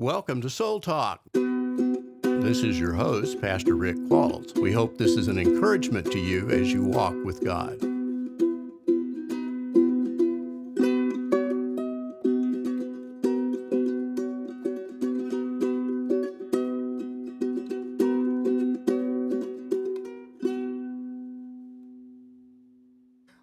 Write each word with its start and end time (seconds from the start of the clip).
Welcome 0.00 0.42
to 0.42 0.48
Soul 0.48 0.78
Talk. 0.78 1.22
This 1.32 2.62
is 2.62 2.78
your 2.78 2.92
host, 2.92 3.40
Pastor 3.40 3.74
Rick 3.74 3.96
Qualls. 3.96 4.56
We 4.56 4.70
hope 4.70 4.96
this 4.96 5.16
is 5.16 5.26
an 5.26 5.40
encouragement 5.40 6.12
to 6.12 6.20
you 6.20 6.48
as 6.50 6.72
you 6.72 6.84
walk 6.84 7.16
with 7.24 7.44
God. 7.44 7.80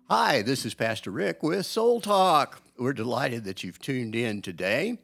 Hi, 0.09 0.41
this 0.41 0.65
is 0.65 0.73
Pastor 0.73 1.11
Rick 1.11 1.43
with 1.43 1.65
Soul 1.65 1.99
Talk. 1.99 2.61
We're 2.77 2.93
delighted 2.93 3.43
that 3.43 3.61
you've 3.65 3.79
tuned 3.79 4.15
in 4.15 4.41
today. 4.41 4.99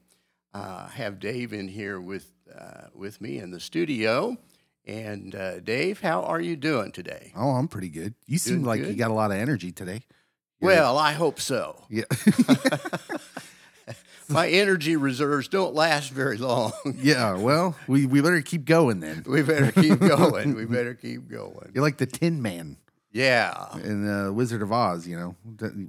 Uh, 0.54 0.88
have 0.90 1.20
Dave 1.20 1.54
in 1.54 1.68
here 1.68 2.00
with 2.02 2.32
uh, 2.54 2.88
with 2.94 3.22
me 3.22 3.38
in 3.38 3.52
the 3.52 3.60
studio. 3.60 4.38
And 4.86 5.34
uh, 5.36 5.60
Dave, 5.60 6.02
how 6.02 6.24
are 6.24 6.42
you 6.42 6.56
doing 6.56 6.92
today? 6.92 7.32
Oh, 7.36 7.52
I'm 7.52 7.68
pretty 7.68 7.90
good. 7.90 8.16
You 8.26 8.38
seem 8.40 8.56
Doing 8.56 8.66
like 8.66 8.80
you 8.82 8.94
got 8.96 9.12
a 9.12 9.14
lot 9.14 9.32
of 9.32 9.38
energy 9.38 9.72
today. 9.72 10.02
You're- 10.60 10.76
Well, 10.76 10.98
I 10.98 11.14
hope 11.14 11.40
so. 11.40 11.86
yeah, 11.90 12.04
My 14.30 14.48
energy 14.48 14.96
reserves 14.96 15.48
don't 15.50 15.74
last 15.76 16.12
very 16.12 16.38
long. 16.38 16.72
yeah. 16.98 17.36
Well, 17.38 17.76
we, 17.88 18.06
we 18.06 18.22
better 18.22 18.42
keep 18.42 18.64
going 18.66 19.02
then. 19.02 19.24
we 19.28 19.42
better 19.42 19.72
keep 19.74 20.00
going. 20.16 20.56
We 20.56 20.66
better 20.66 20.94
keep 20.94 21.28
going. 21.30 21.72
You're 21.74 21.84
like 21.84 21.98
the 21.98 22.06
Tin 22.06 22.42
Man 22.42 22.78
Yeah. 23.12 23.68
in 23.84 24.08
uh, 24.10 24.32
Wizard 24.32 24.62
of 24.62 24.72
Oz. 24.72 25.06
You 25.06 25.18
know, 25.18 25.36
The- 25.58 25.88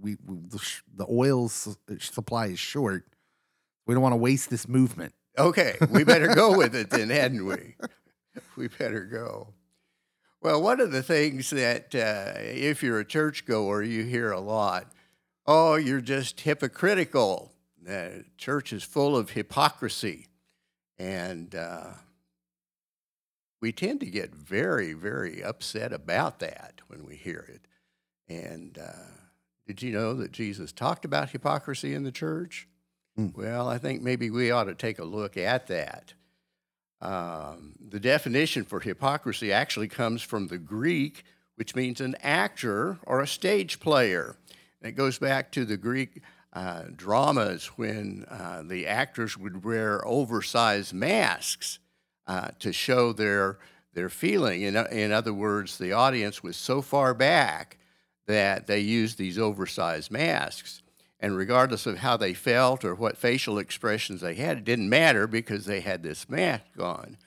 we, 0.00 0.16
we 0.26 0.36
the, 0.48 0.58
sh- 0.58 0.82
the 0.96 1.06
oil 1.10 1.46
s- 1.46 1.76
supply 1.98 2.46
is 2.46 2.58
short. 2.60 3.06
We 3.90 3.94
don't 3.94 4.04
want 4.04 4.12
to 4.12 4.18
waste 4.18 4.50
this 4.50 4.68
movement. 4.68 5.14
Okay, 5.36 5.74
we 5.90 6.04
better 6.04 6.32
go 6.32 6.56
with 6.56 6.76
it 6.76 6.90
then, 6.90 7.10
hadn't 7.10 7.44
we? 7.44 7.74
We 8.56 8.68
better 8.68 9.04
go. 9.04 9.48
Well, 10.40 10.62
one 10.62 10.80
of 10.80 10.92
the 10.92 11.02
things 11.02 11.50
that 11.50 11.92
uh, 11.92 12.38
if 12.38 12.84
you're 12.84 13.00
a 13.00 13.04
churchgoer, 13.04 13.82
you 13.82 14.04
hear 14.04 14.30
a 14.30 14.38
lot 14.38 14.86
oh, 15.44 15.74
you're 15.74 16.00
just 16.00 16.42
hypocritical. 16.42 17.50
The 17.82 18.24
church 18.38 18.72
is 18.72 18.84
full 18.84 19.16
of 19.16 19.30
hypocrisy. 19.30 20.28
And 20.96 21.52
uh, 21.56 21.94
we 23.60 23.72
tend 23.72 23.98
to 23.98 24.06
get 24.06 24.32
very, 24.32 24.92
very 24.92 25.42
upset 25.42 25.92
about 25.92 26.38
that 26.38 26.82
when 26.86 27.04
we 27.04 27.16
hear 27.16 27.44
it. 27.48 27.66
And 28.32 28.78
uh, 28.78 29.16
did 29.66 29.82
you 29.82 29.90
know 29.90 30.14
that 30.14 30.30
Jesus 30.30 30.70
talked 30.70 31.04
about 31.04 31.30
hypocrisy 31.30 31.94
in 31.94 32.04
the 32.04 32.12
church? 32.12 32.68
Mm. 33.20 33.36
Well, 33.36 33.68
I 33.68 33.78
think 33.78 34.02
maybe 34.02 34.30
we 34.30 34.50
ought 34.50 34.64
to 34.64 34.74
take 34.74 34.98
a 34.98 35.04
look 35.04 35.36
at 35.36 35.66
that. 35.66 36.14
Um, 37.00 37.74
the 37.80 38.00
definition 38.00 38.64
for 38.64 38.80
hypocrisy 38.80 39.52
actually 39.52 39.88
comes 39.88 40.22
from 40.22 40.48
the 40.48 40.58
Greek, 40.58 41.24
which 41.56 41.74
means 41.74 42.00
an 42.00 42.16
actor 42.22 42.98
or 43.06 43.20
a 43.20 43.26
stage 43.26 43.80
player. 43.80 44.36
And 44.80 44.88
it 44.88 44.96
goes 44.96 45.18
back 45.18 45.50
to 45.52 45.64
the 45.64 45.76
Greek 45.76 46.22
uh, 46.52 46.84
dramas 46.94 47.66
when 47.76 48.24
uh, 48.28 48.62
the 48.66 48.86
actors 48.86 49.36
would 49.38 49.64
wear 49.64 50.06
oversized 50.06 50.92
masks 50.92 51.78
uh, 52.26 52.48
to 52.58 52.72
show 52.72 53.12
their 53.12 53.58
their 53.92 54.08
feeling. 54.08 54.62
In, 54.62 54.76
in 54.76 55.10
other 55.10 55.34
words, 55.34 55.76
the 55.76 55.92
audience 55.92 56.44
was 56.44 56.56
so 56.56 56.80
far 56.80 57.12
back 57.12 57.76
that 58.28 58.68
they 58.68 58.78
used 58.78 59.18
these 59.18 59.36
oversized 59.36 60.12
masks. 60.12 60.80
And 61.20 61.36
regardless 61.36 61.84
of 61.86 61.98
how 61.98 62.16
they 62.16 62.32
felt 62.32 62.84
or 62.84 62.94
what 62.94 63.18
facial 63.18 63.58
expressions 63.58 64.22
they 64.22 64.34
had, 64.34 64.58
it 64.58 64.64
didn't 64.64 64.88
matter 64.88 65.26
because 65.26 65.66
they 65.66 65.80
had 65.80 66.02
this 66.02 66.28
mask 66.28 66.64
on. 66.80 67.18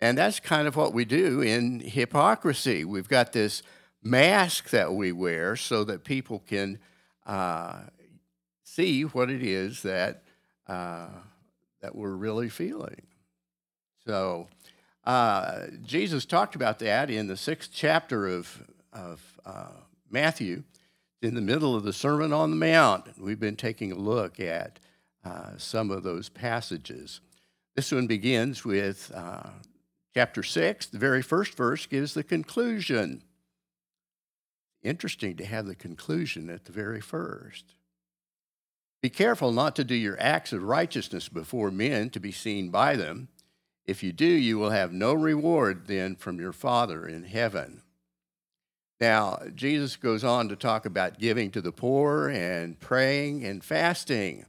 And 0.00 0.16
that's 0.16 0.38
kind 0.38 0.68
of 0.68 0.76
what 0.76 0.92
we 0.92 1.04
do 1.04 1.40
in 1.40 1.80
hypocrisy. 1.80 2.84
We've 2.84 3.08
got 3.08 3.32
this 3.32 3.62
mask 4.02 4.70
that 4.70 4.92
we 4.94 5.12
wear 5.12 5.56
so 5.56 5.82
that 5.84 6.04
people 6.04 6.40
can 6.46 6.78
uh, 7.26 7.80
see 8.62 9.02
what 9.02 9.30
it 9.30 9.42
is 9.42 9.82
that 9.82 10.22
uh, 10.66 11.08
that 11.80 11.94
we're 11.94 12.14
really 12.14 12.48
feeling. 12.48 13.02
So 14.06 14.48
uh, 15.04 15.66
Jesus 15.82 16.24
talked 16.24 16.54
about 16.54 16.78
that 16.80 17.10
in 17.10 17.26
the 17.26 17.36
sixth 17.36 17.70
chapter 17.72 18.28
of 18.28 18.62
of 18.92 19.20
uh, 19.44 19.80
Matthew, 20.10 20.62
in 21.24 21.34
the 21.34 21.40
middle 21.40 21.74
of 21.74 21.84
the 21.84 21.92
Sermon 21.92 22.32
on 22.32 22.50
the 22.50 22.56
Mount. 22.56 23.18
We've 23.18 23.40
been 23.40 23.56
taking 23.56 23.92
a 23.92 23.96
look 23.96 24.38
at 24.38 24.78
uh, 25.24 25.56
some 25.56 25.90
of 25.90 26.02
those 26.02 26.28
passages. 26.28 27.20
This 27.76 27.90
one 27.90 28.06
begins 28.06 28.64
with 28.64 29.10
uh, 29.14 29.50
chapter 30.12 30.42
6. 30.42 30.86
The 30.86 30.98
very 30.98 31.22
first 31.22 31.56
verse 31.56 31.86
gives 31.86 32.14
the 32.14 32.22
conclusion. 32.22 33.22
Interesting 34.82 35.36
to 35.36 35.46
have 35.46 35.66
the 35.66 35.74
conclusion 35.74 36.50
at 36.50 36.64
the 36.64 36.72
very 36.72 37.00
first. 37.00 37.74
Be 39.00 39.08
careful 39.10 39.52
not 39.52 39.76
to 39.76 39.84
do 39.84 39.94
your 39.94 40.20
acts 40.20 40.52
of 40.52 40.62
righteousness 40.62 41.28
before 41.28 41.70
men 41.70 42.10
to 42.10 42.20
be 42.20 42.32
seen 42.32 42.70
by 42.70 42.96
them. 42.96 43.28
If 43.86 44.02
you 44.02 44.12
do, 44.12 44.26
you 44.26 44.58
will 44.58 44.70
have 44.70 44.92
no 44.92 45.14
reward 45.14 45.86
then 45.86 46.16
from 46.16 46.38
your 46.40 46.52
Father 46.52 47.06
in 47.06 47.24
heaven. 47.24 47.82
Now, 49.00 49.40
Jesus 49.54 49.96
goes 49.96 50.24
on 50.24 50.48
to 50.48 50.56
talk 50.56 50.86
about 50.86 51.18
giving 51.18 51.50
to 51.50 51.60
the 51.60 51.72
poor 51.72 52.28
and 52.28 52.78
praying 52.78 53.44
and 53.44 53.62
fasting. 53.62 54.46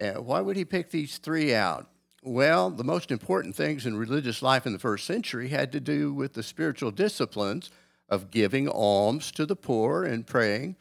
Uh, 0.00 0.14
why 0.14 0.40
would 0.40 0.56
he 0.56 0.64
pick 0.64 0.90
these 0.90 1.18
three 1.18 1.54
out? 1.54 1.88
Well, 2.22 2.70
the 2.70 2.84
most 2.84 3.10
important 3.10 3.54
things 3.54 3.84
in 3.84 3.96
religious 3.96 4.40
life 4.40 4.66
in 4.66 4.72
the 4.72 4.78
first 4.78 5.06
century 5.06 5.48
had 5.48 5.70
to 5.72 5.80
do 5.80 6.12
with 6.12 6.32
the 6.32 6.42
spiritual 6.42 6.90
disciplines 6.90 7.70
of 8.08 8.30
giving 8.30 8.68
alms 8.68 9.30
to 9.32 9.44
the 9.44 9.56
poor 9.56 10.04
and 10.04 10.26
praying 10.26 10.76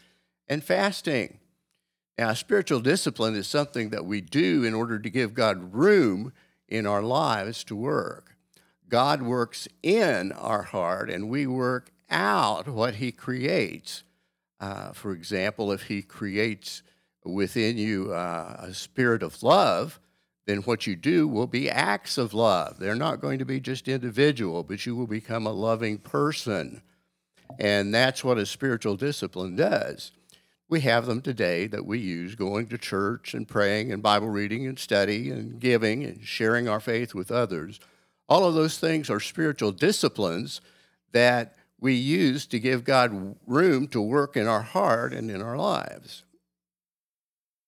and 0.47 0.63
fasting. 0.63 1.39
Now, 2.17 2.33
spiritual 2.33 2.79
discipline 2.79 3.35
is 3.35 3.47
something 3.47 3.89
that 3.89 4.05
we 4.05 4.21
do 4.21 4.63
in 4.63 4.73
order 4.73 4.99
to 4.99 5.09
give 5.09 5.33
God 5.33 5.73
room 5.73 6.31
in 6.69 6.85
our 6.85 7.01
lives 7.01 7.63
to 7.65 7.75
work. 7.75 8.37
God 8.87 9.21
works 9.21 9.67
in 9.81 10.31
our 10.33 10.63
heart 10.63 11.09
and 11.09 11.29
we 11.29 11.47
work 11.47 11.91
out 12.13 12.67
what 12.69 12.95
He 12.95 13.11
creates. 13.11 14.03
Uh, 14.59 14.93
for 14.93 15.11
example, 15.11 15.71
if 15.71 15.83
He 15.83 16.01
creates 16.01 16.83
within 17.25 17.77
you 17.77 18.13
uh, 18.13 18.57
a 18.59 18.73
spirit 18.73 19.23
of 19.23 19.43
love, 19.43 19.99
then 20.45 20.59
what 20.59 20.85
you 20.85 20.95
do 20.95 21.27
will 21.27 21.47
be 21.47 21.69
acts 21.69 22.17
of 22.17 22.33
love. 22.33 22.77
They're 22.79 22.95
not 22.95 23.21
going 23.21 23.39
to 23.39 23.45
be 23.45 23.59
just 23.59 23.87
individual, 23.87 24.63
but 24.63 24.85
you 24.85 24.95
will 24.95 25.07
become 25.07 25.47
a 25.47 25.53
loving 25.53 25.97
person. 25.97 26.81
And 27.59 27.93
that's 27.93 28.23
what 28.23 28.37
a 28.37 28.45
spiritual 28.45 28.95
discipline 28.95 29.55
does. 29.55 30.11
We 30.69 30.81
have 30.81 31.05
them 31.05 31.21
today 31.21 31.67
that 31.67 31.85
we 31.85 31.99
use 31.99 32.35
going 32.35 32.67
to 32.67 32.77
church 32.77 33.33
and 33.33 33.47
praying 33.47 33.91
and 33.91 34.01
Bible 34.01 34.29
reading 34.29 34.65
and 34.65 34.79
study 34.79 35.29
and 35.29 35.59
giving 35.59 36.03
and 36.03 36.23
sharing 36.23 36.67
our 36.67 36.79
faith 36.79 37.13
with 37.13 37.31
others. 37.31 37.79
All 38.27 38.45
of 38.45 38.55
those 38.55 38.79
things 38.79 39.09
are 39.09 39.19
spiritual 39.19 39.71
disciplines 39.71 40.61
that 41.11 41.55
we 41.83 41.95
use 41.95 42.45
to 42.45 42.61
give 42.61 42.85
God 42.85 43.35
room 43.45 43.89
to 43.89 43.99
work 43.99 44.37
in 44.37 44.47
our 44.47 44.61
heart 44.61 45.11
and 45.11 45.29
in 45.29 45.41
our 45.41 45.57
lives. 45.57 46.23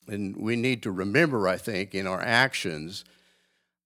And 0.07 0.37
we 0.37 0.55
need 0.55 0.83
to 0.83 0.91
remember, 0.91 1.49
I 1.49 1.57
think, 1.57 1.93
in 1.93 2.07
our 2.07 2.21
actions 2.21 3.03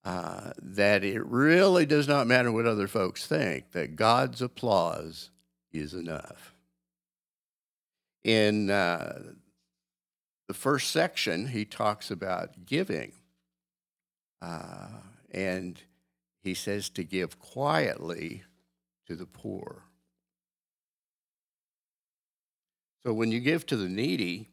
uh, 0.05 0.51
that 0.61 1.03
it 1.03 1.25
really 1.25 1.87
does 1.87 2.07
not 2.07 2.27
matter 2.27 2.51
what 2.51 2.67
other 2.67 2.87
folks 2.87 3.25
think, 3.25 3.71
that 3.71 3.95
God's 3.95 4.39
applause 4.39 5.31
is 5.71 5.95
enough. 5.95 6.53
In 8.23 8.69
uh, 8.69 9.31
the 10.47 10.53
first 10.53 10.91
section, 10.91 11.47
he 11.47 11.65
talks 11.65 12.11
about 12.11 12.67
giving. 12.67 13.13
Uh, 14.43 14.89
and 15.31 15.81
he 16.43 16.53
says 16.53 16.87
to 16.91 17.03
give 17.03 17.39
quietly 17.39 18.43
to 19.07 19.15
the 19.15 19.25
poor. 19.25 19.85
So 23.05 23.13
when 23.13 23.31
you 23.31 23.39
give 23.39 23.65
to 23.67 23.77
the 23.77 23.89
needy, 23.89 24.49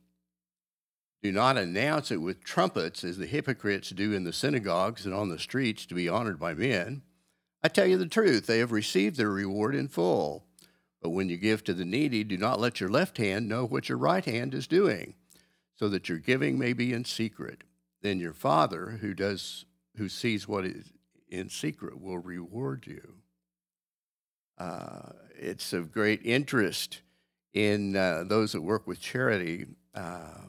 do 1.23 1.33
not 1.33 1.57
announce 1.57 2.11
it 2.11 2.19
with 2.19 2.45
trumpets 2.45 3.03
as 3.03 3.19
the 3.19 3.27
hypocrites 3.27 3.91
do 3.91 4.13
in 4.13 4.25
the 4.25 4.33
synagogues 4.33 5.05
and 5.05 5.15
on 5.15 5.29
the 5.29 5.39
streets 5.39 5.85
to 5.87 5.95
be 5.95 6.09
honored 6.09 6.39
by 6.39 6.55
men. 6.55 7.03
I 7.63 7.69
tell 7.69 7.87
you 7.87 7.99
the 7.99 8.07
truth, 8.07 8.47
they 8.47 8.59
have 8.59 8.71
received 8.71 9.17
their 9.17 9.31
reward 9.31 9.75
in 9.75 9.89
full. 9.89 10.45
But 11.03 11.11
when 11.11 11.29
you 11.29 11.37
give 11.37 11.65
to 11.65 11.75
the 11.75 11.85
needy, 11.85 12.23
do 12.23 12.37
not 12.37 12.61
let 12.61 12.81
your 12.81 12.89
left 12.89 13.19
hand 13.19 13.49
know 13.49 13.65
what 13.67 13.89
your 13.89 13.99
right 13.99 14.25
hand 14.25 14.55
is 14.55 14.67
doing, 14.67 15.15
so 15.75 15.89
that 15.89 16.09
your 16.09 16.19
giving 16.19 16.59
may 16.59 16.73
be 16.73 16.93
in 16.93 17.05
secret. 17.05 17.65
Then 18.03 18.21
your 18.21 18.33
Father, 18.33 18.99
who 19.01 19.15
does 19.15 19.65
who 19.97 20.09
sees 20.09 20.47
what 20.47 20.65
is 20.65 20.93
in 21.29 21.49
secret, 21.49 22.01
will 22.01 22.19
reward 22.19 22.87
you. 22.87 23.15
Uh, 24.59 25.13
it's 25.35 25.73
of 25.73 25.91
great 25.91 26.21
interest 26.25 27.01
in 27.57 27.97
uh, 27.97 28.23
those 28.27 28.53
that 28.53 28.61
work 28.61 28.87
with 28.87 29.01
charity 29.01 29.67
uh, 29.95 30.43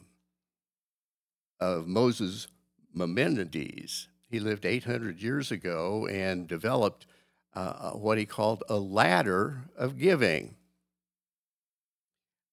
of 1.58 1.86
Moses 1.86 2.48
Maimonides 2.94 4.08
he 4.30 4.40
lived 4.40 4.66
800 4.66 5.22
years 5.22 5.50
ago 5.50 6.06
and 6.06 6.46
developed 6.46 7.06
uh, 7.54 7.92
what 7.92 8.18
he 8.18 8.26
called 8.26 8.62
a 8.68 8.76
ladder 8.76 9.62
of 9.74 9.98
giving. 9.98 10.56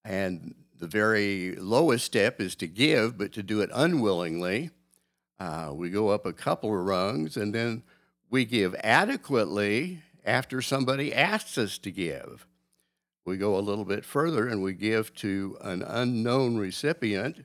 And 0.06 0.56
the 0.80 0.88
very 0.88 1.56
lowest 1.56 2.06
step 2.06 2.40
is 2.40 2.56
to 2.56 2.68
give, 2.68 3.18
but 3.18 3.34
to 3.34 3.44
do 3.44 3.60
it 3.60 3.69
unwillingly. 3.74 4.69
Uh, 5.38 5.72
we 5.74 5.90
go 5.90 6.10
up 6.10 6.25
a 6.25 6.31
couple 6.31 6.69
of 6.69 6.86
rungs 6.86 7.36
and 7.36 7.54
then 7.54 7.84
we 8.30 8.46
give 8.46 8.74
adequately 8.75 10.02
after 10.24 10.62
somebody 10.62 11.13
asks 11.13 11.57
us 11.57 11.78
to 11.80 11.92
give. 11.92 12.48
We 13.25 13.38
go 13.38 13.57
a 13.57 13.60
little 13.60 13.86
bit 13.86 14.06
further 14.06 14.48
and 14.48 14.62
we 14.62 14.74
give 14.74 15.13
to 15.16 15.57
an 15.62 15.81
unknown 15.81 16.57
recipient. 16.57 17.44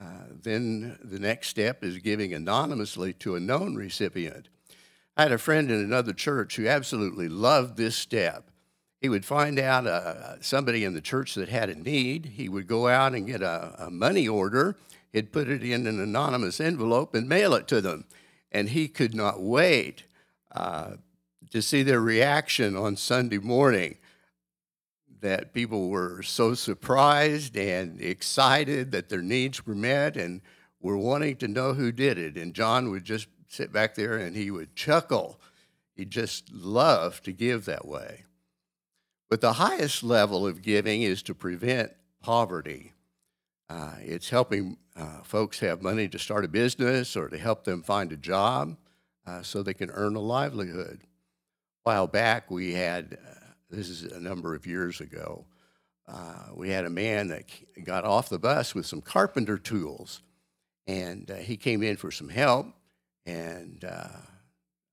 Uh, 0.00 0.26
then 0.42 0.98
the 1.02 1.18
next 1.18 1.48
step 1.48 1.82
is 1.82 1.98
giving 1.98 2.32
anonymously 2.32 3.14
to 3.14 3.34
a 3.34 3.40
known 3.40 3.74
recipient. 3.74 4.48
I 5.16 5.22
had 5.22 5.32
a 5.32 5.38
friend 5.38 5.70
in 5.70 5.78
another 5.78 6.12
church 6.12 6.56
who 6.56 6.68
absolutely 6.68 7.28
loved 7.28 7.76
this 7.76 7.96
step. 7.96 8.50
He 9.00 9.08
would 9.08 9.24
find 9.24 9.58
out 9.58 9.86
uh, 9.86 10.40
somebody 10.40 10.84
in 10.84 10.94
the 10.94 11.00
church 11.00 11.34
that 11.34 11.48
had 11.48 11.70
a 11.70 11.74
need. 11.74 12.26
He 12.36 12.48
would 12.48 12.66
go 12.66 12.86
out 12.86 13.14
and 13.14 13.26
get 13.26 13.42
a, 13.42 13.74
a 13.78 13.90
money 13.90 14.28
order. 14.28 14.76
He'd 15.12 15.32
put 15.32 15.48
it 15.48 15.62
in 15.62 15.86
an 15.86 16.00
anonymous 16.00 16.60
envelope 16.60 17.14
and 17.14 17.28
mail 17.28 17.54
it 17.54 17.66
to 17.68 17.80
them. 17.80 18.04
And 18.52 18.68
he 18.68 18.88
could 18.88 19.14
not 19.14 19.40
wait 19.40 20.04
uh, 20.52 20.92
to 21.50 21.62
see 21.62 21.82
their 21.82 22.00
reaction 22.00 22.76
on 22.76 22.96
Sunday 22.96 23.38
morning 23.38 23.98
that 25.20 25.52
people 25.52 25.88
were 25.88 26.22
so 26.22 26.54
surprised 26.54 27.56
and 27.56 28.00
excited 28.00 28.92
that 28.92 29.08
their 29.08 29.22
needs 29.22 29.66
were 29.66 29.74
met 29.74 30.16
and 30.16 30.40
were 30.80 30.96
wanting 30.96 31.36
to 31.36 31.48
know 31.48 31.74
who 31.74 31.90
did 31.90 32.18
it. 32.18 32.36
And 32.36 32.54
John 32.54 32.90
would 32.90 33.04
just 33.04 33.26
sit 33.48 33.72
back 33.72 33.94
there 33.94 34.16
and 34.16 34.36
he 34.36 34.50
would 34.50 34.76
chuckle. 34.76 35.40
He 35.94 36.04
just 36.04 36.52
loved 36.52 37.24
to 37.24 37.32
give 37.32 37.64
that 37.64 37.86
way. 37.86 38.24
But 39.28 39.40
the 39.40 39.54
highest 39.54 40.02
level 40.02 40.46
of 40.46 40.62
giving 40.62 41.02
is 41.02 41.22
to 41.24 41.34
prevent 41.34 41.92
poverty. 42.22 42.92
Uh, 43.68 43.92
it's 44.00 44.30
helping 44.30 44.78
uh, 44.96 45.22
folks 45.22 45.60
have 45.60 45.82
money 45.82 46.08
to 46.08 46.18
start 46.18 46.44
a 46.44 46.48
business 46.48 47.16
or 47.16 47.28
to 47.28 47.36
help 47.36 47.64
them 47.64 47.82
find 47.82 48.12
a 48.12 48.16
job 48.16 48.76
uh, 49.26 49.42
so 49.42 49.62
they 49.62 49.74
can 49.74 49.90
earn 49.90 50.16
a 50.16 50.20
livelihood. 50.20 51.00
While 51.84 52.06
back, 52.06 52.50
we 52.50 52.74
had, 52.74 53.18
uh, 53.20 53.52
this 53.70 53.88
is 53.88 54.04
a 54.04 54.20
number 54.20 54.54
of 54.54 54.66
years 54.66 55.00
ago, 55.00 55.46
uh, 56.06 56.48
we 56.54 56.70
had 56.70 56.84
a 56.84 56.90
man 56.90 57.28
that 57.28 57.44
got 57.84 58.04
off 58.04 58.28
the 58.28 58.38
bus 58.38 58.74
with 58.74 58.86
some 58.86 59.00
carpenter 59.00 59.58
tools. 59.58 60.22
And 60.86 61.30
uh, 61.30 61.36
he 61.36 61.56
came 61.56 61.82
in 61.82 61.96
for 61.96 62.10
some 62.10 62.28
help. 62.28 62.66
And 63.26 63.84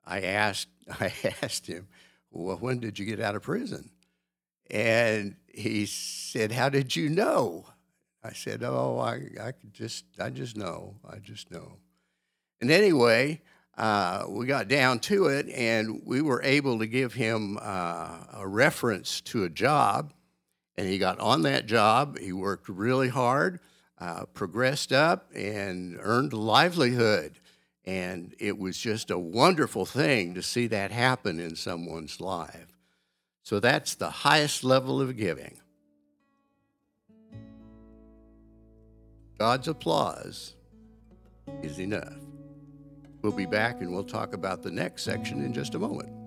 I 0.06 0.22
asked, 0.22 0.68
I 1.00 1.14
asked 1.42 1.68
him, 1.68 1.88
well, 2.32 2.58
when 2.58 2.80
did 2.80 3.00
you 3.00 3.06
get 3.06 3.22
out 3.22 3.36
of 3.36 3.44
prison? 3.44 3.90
And 4.70 5.36
he 5.48 5.86
said, 5.86 6.52
How 6.52 6.70
did 6.70 6.96
you 6.96 7.10
know? 7.10 7.66
I 8.24 8.34
said, 8.34 8.64
Oh, 8.64 9.00
I, 9.00 9.22
I 9.42 9.54
just, 9.72 10.06
I 10.20 10.30
just 10.30 10.58
know. 10.58 10.96
I 11.08 11.18
just 11.20 11.52
know. 11.52 11.78
And 12.60 12.72
anyway, 12.72 13.42
uh, 13.78 14.26
we 14.30 14.46
got 14.46 14.68
down 14.68 15.00
to 15.00 15.28
it 15.28 15.50
and 15.50 16.02
we 16.06 16.22
were 16.22 16.42
able 16.44 16.80
to 16.80 16.88
give 16.88 17.14
him 17.14 17.58
uh, 17.62 18.18
a 18.34 18.48
reference 18.48 19.22
to 19.22 19.44
a 19.44 19.50
job. 19.50 20.14
And 20.78 20.88
he 20.88 20.98
got 20.98 21.20
on 21.20 21.44
that 21.44 21.66
job. 21.66 22.18
He 22.18 22.34
worked 22.34 22.70
really 22.70 23.10
hard, 23.10 23.60
uh, 24.00 24.26
progressed 24.34 24.92
up, 24.92 25.30
and 25.34 25.98
earned 26.02 26.34
a 26.34 26.38
livelihood. 26.38 27.40
And 27.86 28.34
it 28.40 28.58
was 28.58 28.78
just 28.78 29.12
a 29.12 29.20
wonderful 29.20 29.86
thing 29.86 30.34
to 30.36 30.42
see 30.42 30.68
that 30.68 30.92
happen 30.92 31.40
in 31.40 31.56
someone's 31.56 32.20
life. 32.20 32.78
So 33.44 33.60
that's 33.60 33.96
the 33.96 34.10
highest 34.10 34.64
level 34.64 35.00
of 35.00 35.16
giving. 35.16 35.60
God's 39.38 39.68
applause 39.68 40.56
is 41.62 41.80
enough. 41.80 42.25
We'll 43.26 43.34
be 43.34 43.48
back 43.48 43.82
and 43.82 43.92
we'll 43.92 44.04
talk 44.04 44.36
about 44.36 44.62
the 44.62 44.70
next 44.70 45.02
section 45.02 45.44
in 45.44 45.52
just 45.52 45.74
a 45.74 45.80
moment. 45.80 46.25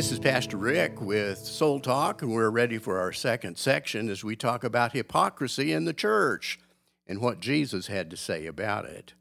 This 0.00 0.12
is 0.12 0.18
Pastor 0.18 0.56
Rick 0.56 1.02
with 1.02 1.36
Soul 1.36 1.78
Talk, 1.78 2.22
and 2.22 2.32
we're 2.32 2.48
ready 2.48 2.78
for 2.78 2.98
our 2.98 3.12
second 3.12 3.58
section 3.58 4.08
as 4.08 4.24
we 4.24 4.34
talk 4.34 4.64
about 4.64 4.92
hypocrisy 4.92 5.74
in 5.74 5.84
the 5.84 5.92
church 5.92 6.58
and 7.06 7.20
what 7.20 7.40
Jesus 7.40 7.88
had 7.88 8.08
to 8.08 8.16
say 8.16 8.46
about 8.46 8.86
it. 8.86 9.12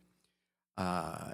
Uh, 0.78 1.32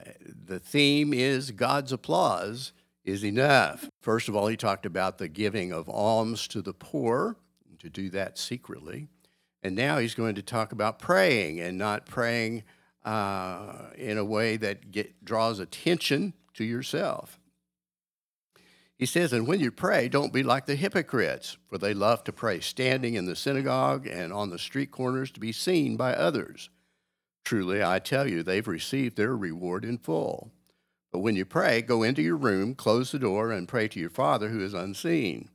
the 0.48 0.58
theme 0.58 1.14
is 1.14 1.52
God's 1.52 1.92
applause 1.92 2.74
is 3.04 3.24
enough. 3.24 3.88
First 4.02 4.30
of 4.30 4.36
all, 4.36 4.48
he 4.48 4.58
talked 4.58 4.84
about 4.84 5.20
the 5.20 5.28
giving 5.28 5.72
of 5.72 5.88
alms 5.88 6.48
to 6.48 6.64
the 6.64 6.74
poor, 6.74 7.36
to 7.78 7.88
do 7.88 8.10
that 8.10 8.40
secretly. 8.40 9.10
And 9.62 9.76
now 9.76 10.00
he's 10.00 10.16
going 10.16 10.34
to 10.34 10.42
talk 10.42 10.72
about 10.72 10.98
praying 10.98 11.60
and 11.60 11.78
not 11.78 12.08
praying 12.08 12.64
uh, 13.04 13.92
in 13.96 14.18
a 14.18 14.26
way 14.26 14.58
that 14.58 14.92
get, 14.92 15.24
draws 15.24 15.60
attention 15.60 16.34
to 16.56 16.64
yourself. 16.64 17.40
He 18.98 19.06
says, 19.06 19.34
And 19.34 19.48
when 19.48 19.60
you 19.60 19.72
pray, 19.72 20.08
don't 20.08 20.32
be 20.32 20.44
like 20.44 20.66
the 20.66 20.76
hypocrites, 20.76 21.58
for 21.68 21.78
they 21.78 21.94
love 21.94 22.24
to 22.24 22.32
pray 22.32 22.60
standing 22.62 23.16
in 23.16 23.26
the 23.26 23.36
synagogue 23.36 24.08
and 24.08 24.32
on 24.32 24.50
the 24.50 24.60
street 24.60 24.92
corners 24.92 25.32
to 25.32 25.40
be 25.40 25.52
seen 25.52 25.98
by 25.98 26.14
others. 26.14 26.70
Truly, 27.44 27.84
I 27.84 28.00
tell 28.00 28.28
you, 28.28 28.42
they've 28.42 28.68
received 28.68 29.18
their 29.18 29.36
reward 29.36 29.86
in 29.86 29.98
full. 29.98 30.52
But 31.12 31.20
when 31.20 31.36
you 31.36 31.46
pray, 31.46 31.82
go 31.82 32.04
into 32.04 32.22
your 32.22 32.38
room, 32.38 32.74
close 32.74 33.12
the 33.12 33.20
door, 33.20 33.52
and 33.52 33.68
pray 33.68 33.88
to 33.90 34.00
your 34.00 34.10
Father 34.10 34.50
who 34.50 34.62
is 34.62 34.74
unseen. 34.74 35.50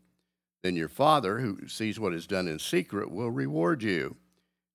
Then 0.63 0.77
your 0.77 0.89
Father, 0.89 1.41
who 1.41 1.67
sees 1.67 1.99
what 1.99 2.15
is 2.15 2.27
done 2.27 2.47
in 2.47 2.59
secret, 2.59 3.11
will 3.11 3.31
reward 3.31 3.83
you. 3.83 4.17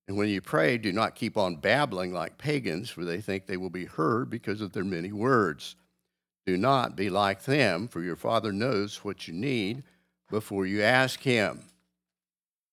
And 0.08 0.16
when 0.16 0.28
you 0.28 0.40
pray, 0.40 0.78
do 0.78 0.92
not 0.92 1.14
keep 1.14 1.36
on 1.36 1.56
babbling 1.56 2.12
like 2.12 2.38
pagans, 2.38 2.90
for 2.90 3.04
they 3.04 3.20
think 3.20 3.46
they 3.46 3.56
will 3.56 3.70
be 3.70 3.86
heard 3.86 4.30
because 4.30 4.60
of 4.60 4.72
their 4.72 4.84
many 4.84 5.12
words. 5.12 5.76
Do 6.46 6.56
not 6.56 6.94
be 6.96 7.10
like 7.10 7.42
them, 7.42 7.88
for 7.88 8.02
your 8.02 8.16
Father 8.16 8.52
knows 8.52 9.04
what 9.04 9.26
you 9.26 9.34
need 9.34 9.82
before 10.30 10.64
you 10.64 10.82
ask 10.82 11.20
Him. 11.20 11.64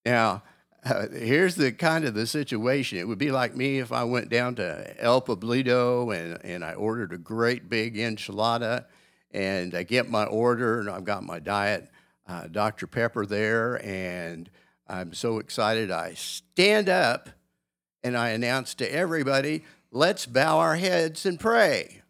Now, 0.05 0.43
uh, 0.85 1.07
here's 1.11 1.55
the 1.55 1.71
kind 1.71 2.05
of 2.05 2.13
the 2.13 2.27
situation. 2.27 2.99
It 2.99 3.07
would 3.07 3.17
be 3.17 3.31
like 3.31 3.55
me 3.55 3.79
if 3.79 3.91
I 3.91 4.03
went 4.03 4.29
down 4.29 4.55
to 4.55 4.93
El 4.99 5.21
Poblito 5.21 6.15
and, 6.15 6.37
and 6.45 6.63
I 6.63 6.73
ordered 6.73 7.13
a 7.13 7.17
great 7.17 7.69
big 7.69 7.95
enchilada, 7.95 8.85
and 9.31 9.73
I 9.73 9.81
get 9.83 10.09
my 10.09 10.25
order, 10.25 10.79
and 10.79 10.89
I've 10.89 11.05
got 11.05 11.23
my 11.23 11.39
diet 11.39 11.89
uh, 12.27 12.47
Dr. 12.47 12.87
Pepper 12.87 13.25
there, 13.25 13.83
and 13.85 14.49
I'm 14.87 15.13
so 15.13 15.39
excited. 15.39 15.91
I 15.91 16.13
stand 16.13 16.89
up 16.89 17.29
and 18.03 18.17
I 18.17 18.29
announce 18.29 18.75
to 18.75 18.93
everybody, 18.93 19.63
let's 19.91 20.25
bow 20.25 20.59
our 20.59 20.75
heads 20.75 21.25
and 21.25 21.39
pray. 21.39 22.02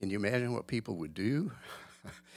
Can 0.00 0.10
you 0.10 0.16
imagine 0.18 0.52
what 0.52 0.66
people 0.66 0.96
would 0.96 1.14
do? 1.14 1.52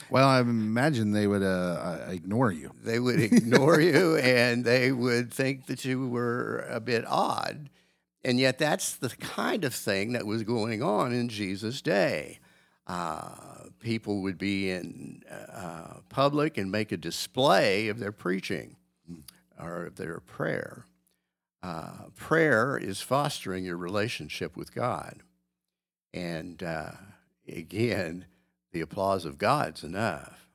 Well, 0.10 0.28
I 0.28 0.39
imagine 0.39 1.12
they 1.12 1.28
would 1.28 1.44
uh, 1.44 2.06
uh, 2.08 2.10
ignore 2.10 2.51
you. 2.51 2.72
They 2.84 3.00
would 3.00 3.20
ignore 3.32 3.80
you 3.80 4.18
and 4.18 4.66
they 4.66 4.92
would 4.92 5.32
think 5.32 5.68
that 5.68 5.86
you 5.86 6.08
were 6.08 6.66
a 6.70 6.80
bit 6.80 7.06
odd. 7.08 7.70
And 8.24 8.39
yet, 8.39 8.58
that's 8.58 8.96
the 8.96 9.10
kind 9.10 9.63
of 9.63 9.74
thing 9.75 10.13
that 10.13 10.25
was 10.25 10.42
going 10.44 10.82
on 10.82 11.13
in 11.13 11.30
Jesus' 11.30 11.82
day. 11.84 12.39
Uh, 12.88 13.36
people 13.80 14.22
would 14.24 14.39
be 14.39 14.72
in 14.72 15.22
uh, 15.30 16.00
public 16.10 16.58
and 16.58 16.72
make 16.72 16.92
a 16.92 16.98
display 16.98 17.88
of 17.89 18.00
their 18.00 18.12
preaching 18.12 18.75
or 19.60 19.86
of 19.86 19.96
their 19.98 20.20
prayer. 20.20 20.86
uh, 21.62 22.06
prayer 22.16 22.78
is 22.78 23.01
fostering 23.01 23.66
your 23.66 23.78
relationship 23.78 24.58
with 24.58 24.74
God. 24.74 25.22
And 26.13 26.63
uh, 26.63 26.92
again, 27.51 28.25
the 28.72 28.82
applause 28.82 29.25
of 29.25 29.38
God's 29.38 29.84
enough. 29.84 30.48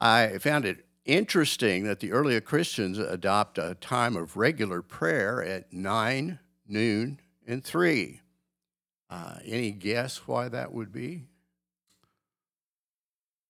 I 0.00 0.38
found 0.38 0.64
it 0.64 0.86
interesting 1.04 1.84
that 1.84 2.00
the 2.00 2.12
earlier 2.12 2.40
Christians 2.40 2.98
adopt 2.98 3.58
a 3.58 3.76
time 3.80 4.16
of 4.16 4.36
regular 4.36 4.82
prayer 4.82 5.42
at 5.42 5.72
9, 5.72 6.38
noon, 6.66 7.20
and 7.46 7.64
3. 7.64 8.20
Uh, 9.10 9.36
any 9.44 9.70
guess 9.70 10.26
why 10.26 10.48
that 10.48 10.72
would 10.72 10.92
be? 10.92 11.24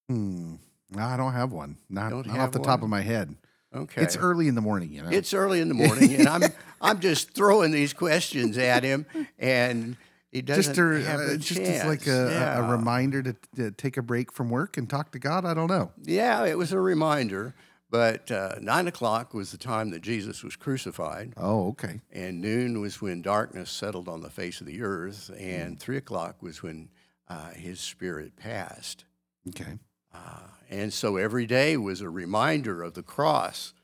Hmm. 0.09 0.55
I 0.97 1.17
don't 1.17 1.33
have 1.33 1.53
one. 1.53 1.77
Not, 1.89 2.27
not 2.27 2.39
off 2.39 2.53
the 2.53 2.59
top 2.59 2.83
of 2.83 2.89
my 2.89 3.01
head. 3.01 3.35
Okay. 3.75 4.03
It's 4.03 4.17
early 4.17 4.47
in 4.47 4.55
the 4.55 4.61
morning, 4.61 4.93
you 4.93 5.03
know. 5.03 5.09
It's 5.11 5.35
early 5.35 5.61
in 5.61 5.69
the 5.69 5.75
morning, 5.75 6.15
and 6.15 6.29
I'm 6.29 6.43
I'm 6.81 7.01
just 7.01 7.35
throwing 7.35 7.73
these 7.73 7.93
questions 7.93 8.57
at 8.57 8.85
him, 8.85 9.07
and 9.39 9.97
doesn't 10.43 10.75
just 10.75 10.79
a, 10.79 11.09
have 11.11 11.21
uh, 11.21 11.37
just 11.37 11.61
as 11.61 11.85
like 11.87 12.07
a, 12.07 12.29
a- 12.29 12.63
a 12.65 12.71
reminder 12.71 13.23
to, 13.23 13.37
to 13.57 13.71
take 13.71 13.97
a 13.97 14.03
break 14.03 14.33
from 14.33 14.51
work 14.51 14.77
and 14.77 14.89
talk 14.91 15.13
to 15.13 15.19
God. 15.19 15.45
I 15.45 15.55
don't 15.55 15.69
know. 15.71 15.93
Yeah, 16.03 16.45
it 16.45 16.59
was 16.59 16.73
a 16.73 16.81
reminder. 16.81 17.55
But 17.91 18.29
uh, 18.33 18.57
nine 18.61 18.89
o'clock 18.89 19.35
was 19.35 19.53
the 19.53 19.59
time 19.59 19.91
that 19.91 20.03
Jesus 20.03 20.43
was 20.43 20.57
crucified, 20.57 21.33
Oh, 21.37 21.69
okay. 21.69 22.01
and 22.11 22.41
noon 22.41 22.81
was 22.81 23.01
when 23.01 23.23
darkness 23.23 23.71
settled 23.71 24.09
on 24.09 24.21
the 24.21 24.31
face 24.31 24.61
of 24.61 24.67
the 24.67 24.83
earth, 24.83 25.31
and 25.39 25.79
three 25.79 25.97
o'clock 25.99 26.43
was 26.43 26.61
when 26.61 26.89
uh, 27.29 27.51
his 27.51 27.79
spirit 27.79 28.35
passed. 28.37 29.05
Okay. 29.51 29.79
Uh, 30.13 30.49
and 30.69 30.93
so 30.93 31.17
every 31.19 31.47
day 31.47 31.77
was 31.77 32.01
a 32.01 32.09
reminder 32.11 32.83
of 32.83 32.95
the 32.95 33.03
cross 33.05 33.75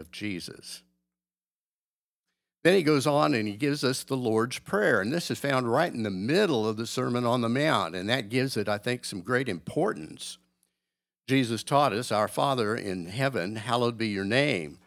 of 0.00 0.10
Jesus. 0.10 0.82
Then 2.62 2.74
he 2.74 2.82
goes 2.82 3.06
on 3.06 3.32
and 3.34 3.48
he 3.48 3.56
gives 3.56 3.82
us 3.82 4.04
the 4.04 4.16
Lord's 4.16 4.58
Prayer. 4.58 5.00
And 5.00 5.12
this 5.12 5.30
is 5.30 5.38
found 5.38 5.70
right 5.72 5.92
in 5.92 6.02
the 6.02 6.10
middle 6.10 6.68
of 6.68 6.76
the 6.76 6.86
Sermon 6.86 7.24
on 7.24 7.40
the 7.40 7.48
Mount. 7.48 7.94
And 7.94 8.08
that 8.10 8.28
gives 8.28 8.56
it, 8.56 8.68
I 8.68 8.76
think, 8.76 9.04
some 9.04 9.22
great 9.22 9.48
importance. 9.48 10.38
Jesus 11.26 11.62
taught 11.62 11.92
us, 11.92 12.12
Our 12.12 12.28
Father 12.28 12.74
in 12.74 13.06
heaven, 13.06 13.56
hallowed 13.56 13.96
be 13.96 14.08
your 14.08 14.24
name. 14.24 14.78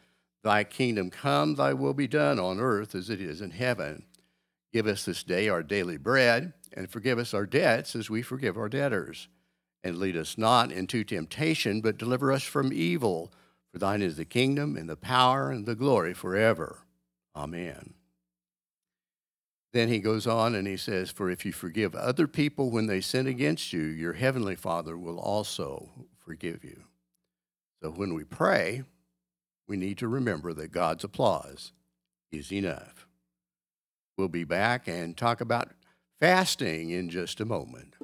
Thy 0.44 0.66
kingdom 0.66 1.10
come, 1.10 1.56
thy 1.56 1.74
will 1.74 1.94
be 1.94 2.08
done 2.08 2.38
on 2.38 2.60
earth 2.60 2.94
as 2.96 3.10
it 3.10 3.22
is 3.22 3.42
in 3.42 3.52
heaven. 3.52 4.04
Give 4.74 4.86
us 4.86 5.06
this 5.06 5.24
day 5.24 5.48
our 5.48 5.64
daily 5.64 5.98
bread, 5.98 6.54
and 6.74 6.90
forgive 6.90 7.18
us 7.18 7.34
our 7.34 7.46
debts 7.46 7.96
as 7.96 8.10
we 8.10 8.22
forgive 8.22 8.58
our 8.58 8.68
debtors. 8.68 9.30
And 9.84 9.98
lead 9.98 10.18
us 10.18 10.38
not 10.38 10.72
into 10.72 11.04
temptation, 11.04 11.80
but 11.80 11.98
deliver 11.98 12.32
us 12.32 12.44
from 12.44 12.74
evil. 12.74 13.32
For 13.72 13.80
thine 13.80 14.02
is 14.02 14.18
the 14.18 14.26
kingdom, 14.26 14.76
and 14.76 14.90
the 14.90 14.98
power, 14.98 15.50
and 15.50 15.66
the 15.66 15.76
glory 15.76 16.14
forever. 16.14 16.83
Amen. 17.36 17.94
Then 19.74 19.88
he 19.88 20.00
goes 20.00 20.28
on 20.28 20.54
and 20.54 20.68
he 20.68 20.78
says, 20.78 21.10
For 21.10 21.32
if 21.32 21.46
you 21.46 21.52
forgive 21.52 21.96
other 21.96 22.28
people 22.28 22.70
when 22.70 22.86
they 22.86 23.02
sin 23.02 23.26
against 23.26 23.74
you, 23.74 23.82
your 23.82 24.14
heavenly 24.14 24.56
Father 24.56 24.96
will 24.96 25.20
also 25.20 25.90
forgive 26.20 26.64
you. 26.64 26.84
So 27.82 27.90
when 27.90 28.14
we 28.14 28.24
pray, 28.24 28.84
we 29.68 29.76
need 29.76 29.98
to 29.98 30.08
remember 30.08 30.54
that 30.54 30.72
God's 30.72 31.04
applause 31.04 31.72
is 32.32 32.52
enough. 32.52 33.08
We'll 34.18 34.28
be 34.28 34.44
back 34.44 34.88
and 34.88 35.18
talk 35.18 35.42
about 35.42 35.72
fasting 36.20 36.92
in 36.92 37.10
just 37.10 37.42
a 37.42 37.46
moment. 37.46 37.96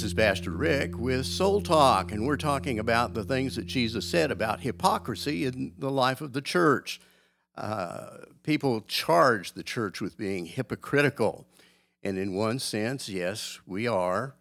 This 0.00 0.06
is 0.06 0.14
Pastor 0.14 0.52
Rick 0.52 0.98
with 0.98 1.26
Soul 1.26 1.60
Talk, 1.60 2.10
and 2.10 2.26
we're 2.26 2.38
talking 2.38 2.78
about 2.78 3.12
the 3.12 3.22
things 3.22 3.56
that 3.56 3.66
Jesus 3.66 4.08
said 4.08 4.30
about 4.30 4.60
hypocrisy 4.60 5.44
in 5.44 5.74
the 5.76 5.90
life 5.90 6.22
of 6.22 6.32
the 6.32 6.40
church. 6.40 7.02
Uh, 7.54 8.06
people 8.42 8.80
charge 8.88 9.52
the 9.52 9.62
church 9.62 10.00
with 10.00 10.16
being 10.16 10.46
hypocritical, 10.46 11.46
and 12.02 12.16
in 12.16 12.32
one 12.32 12.58
sense, 12.58 13.10
yes, 13.10 13.60
we 13.66 13.86
are. 13.86 14.36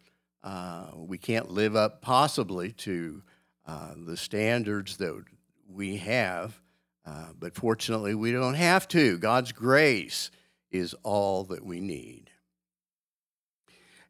Uh, 0.45 0.91
we 0.95 1.17
can't 1.17 1.51
live 1.51 1.75
up 1.75 2.01
possibly 2.01 2.71
to 2.71 3.21
uh, 3.67 3.95
the 3.97 4.15
standards 4.15 4.95
that 4.95 5.21
we 5.69 5.97
have, 5.97 6.61
uh, 7.05 7.33
but 7.37 7.53
fortunately, 7.53 8.15
we 8.15 8.31
don't 8.31 8.53
have 8.53 8.87
to. 8.87 9.17
God's 9.17 9.51
grace 9.51 10.31
is 10.71 10.95
all 11.03 11.43
that 11.43 11.65
we 11.65 11.81
need. 11.81 12.29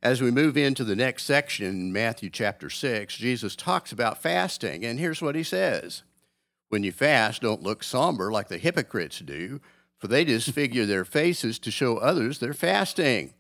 As 0.02 0.22
we 0.22 0.32
move 0.32 0.56
into 0.56 0.86
the 0.86 0.96
next 0.96 1.26
section 1.26 1.92
Matthew 1.92 2.30
chapter 2.30 2.70
6, 2.70 3.18
Jesus 3.18 3.54
talks 3.54 3.92
about 3.92 4.22
fasting, 4.22 4.86
and 4.86 4.98
here's 4.98 5.22
what 5.22 5.36
he 5.36 5.44
says 5.44 6.04
When 6.70 6.84
you 6.84 6.94
fast, 6.94 7.42
don't 7.42 7.64
look 7.64 7.84
somber 7.84 8.32
like 8.32 8.48
the 8.48 8.58
hypocrites 8.58 9.20
do, 9.20 9.60
for 9.98 10.08
they 10.08 10.24
disfigure 10.24 10.86
their 10.86 11.04
faces 11.04 11.60
to 11.60 11.72
show 11.72 11.98
others 11.98 12.40
they're 12.40 12.54
fasting. 12.54 13.34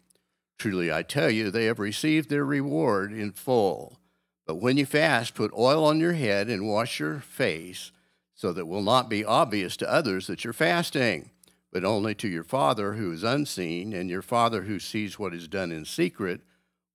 Truly, 0.57 0.91
I 0.91 1.01
tell 1.01 1.29
you, 1.29 1.49
they 1.49 1.63
have 1.63 1.79
received 1.79 2.29
their 2.29 2.43
reward 2.43 3.13
in 3.13 3.31
full. 3.31 3.97
But 4.45 4.55
when 4.55 4.75
you 4.75 4.85
fast, 4.85 5.35
put 5.35 5.53
oil 5.57 5.85
on 5.85 6.01
your 6.01 6.13
head 6.13 6.49
and 6.49 6.67
wash 6.67 6.99
your 6.99 7.21
face, 7.21 7.93
so 8.35 8.51
that 8.51 8.61
it 8.61 8.67
will 8.67 8.83
not 8.83 9.09
be 9.09 9.23
obvious 9.23 9.77
to 9.77 9.89
others 9.89 10.27
that 10.27 10.43
you're 10.43 10.51
fasting, 10.51 11.29
but 11.71 11.85
only 11.85 12.13
to 12.15 12.27
your 12.27 12.43
Father 12.43 12.95
who 12.95 13.13
is 13.13 13.23
unseen, 13.23 13.93
and 13.93 14.09
your 14.09 14.21
Father 14.21 14.63
who 14.63 14.77
sees 14.77 15.17
what 15.17 15.33
is 15.33 15.47
done 15.47 15.71
in 15.71 15.85
secret 15.85 16.41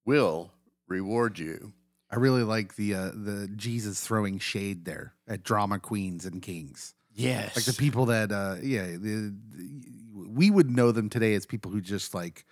will 0.05 0.53
reward 0.89 1.39
you. 1.39 1.73
I 2.11 2.17
really 2.17 2.43
like 2.43 2.77
the 2.77 2.95
uh, 2.95 3.11
the 3.15 3.49
Jesus 3.57 4.01
throwing 4.01 4.39
shade 4.39 4.85
there 4.85 5.15
at 5.27 5.43
drama 5.43 5.79
queens 5.79 6.25
and 6.27 6.41
kings. 6.41 6.95
Yes. 7.13 7.57
Like 7.57 7.65
the 7.65 7.73
people 7.73 8.07
that 8.07 8.31
uh 8.33 8.57
yeah, 8.63 8.87
the, 8.87 9.35
the- 9.51 9.83
we 10.29 10.51
would 10.51 10.71
know 10.71 10.93
them 10.93 11.09
today 11.11 11.35
as 11.35 11.45
people 11.47 11.71
who 11.71 11.81
just 11.81 12.15
like 12.15 12.45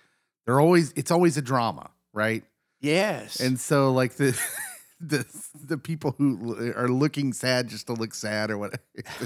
they're 0.45 0.59
always 0.59 0.91
it's 0.95 1.11
always 1.11 1.37
a 1.37 1.41
drama, 1.41 1.89
right? 2.13 2.43
yes. 2.81 3.39
And 3.39 3.57
so 3.59 3.91
like 3.93 4.13
the 4.15 4.37
the 4.99 5.25
the 5.53 5.77
people 5.77 6.13
who 6.17 6.73
are 6.75 6.89
looking 6.89 7.31
sad 7.33 7.69
just 7.69 7.87
to 7.87 7.93
look 7.93 8.13
sad 8.13 8.51
or 8.51 8.57
what 8.57 8.79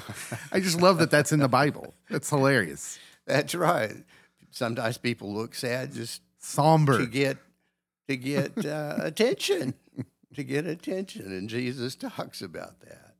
I 0.51 0.59
just 0.59 0.79
love 0.81 0.99
that 0.99 1.09
that's 1.11 1.31
in 1.31 1.39
the 1.39 1.47
Bible. 1.47 1.93
That's 2.09 2.29
hilarious. 2.29 2.99
that's 3.25 3.55
right. 3.55 3.95
Sometimes 4.51 4.97
people 4.99 5.33
look 5.33 5.55
sad 5.55 5.93
just 5.93 6.21
Somber. 6.39 6.99
to 6.99 7.05
get 7.07 7.37
to 8.07 8.17
get 8.17 8.65
uh, 8.65 8.95
attention, 8.99 9.73
to 10.33 10.43
get 10.43 10.65
attention, 10.65 11.25
and 11.25 11.49
Jesus 11.49 11.95
talks 11.95 12.41
about 12.41 12.79
that. 12.81 13.15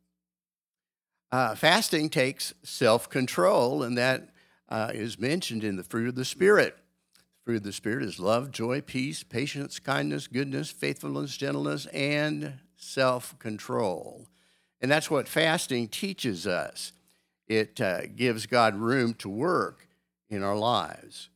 Uh, 1.31 1.55
fasting 1.55 2.09
takes 2.09 2.53
self 2.63 3.09
control, 3.09 3.83
and 3.83 3.97
that 3.97 4.29
uh, 4.69 4.91
is 4.93 5.19
mentioned 5.19 5.63
in 5.63 5.75
the 5.75 5.83
fruit 5.83 6.07
of 6.07 6.15
the 6.15 6.25
Spirit. 6.25 6.77
The 7.15 7.43
fruit 7.43 7.57
of 7.57 7.63
the 7.63 7.73
Spirit 7.73 8.03
is 8.03 8.19
love, 8.19 8.51
joy, 8.51 8.81
peace, 8.81 9.23
patience, 9.23 9.79
kindness, 9.79 10.27
goodness, 10.27 10.69
faithfulness, 10.69 11.35
gentleness, 11.35 11.85
and 11.87 12.53
self 12.77 13.37
control. 13.39 14.27
And 14.79 14.89
that's 14.89 15.11
what 15.11 15.27
fasting 15.27 15.87
teaches 15.89 16.47
us. 16.47 16.93
It 17.47 17.81
uh, 17.81 18.07
gives 18.07 18.45
God 18.45 18.75
room 18.75 19.13
to 19.15 19.29
work 19.29 19.87
in 20.29 20.43
our 20.43 20.57
lives. 20.57 21.29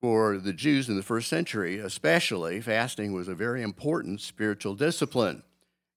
For 0.00 0.38
the 0.38 0.52
Jews 0.52 0.88
in 0.88 0.96
the 0.96 1.02
first 1.02 1.28
century, 1.28 1.78
especially, 1.78 2.60
fasting 2.60 3.12
was 3.12 3.28
a 3.28 3.34
very 3.34 3.62
important 3.62 4.20
spiritual 4.20 4.74
discipline. 4.74 5.42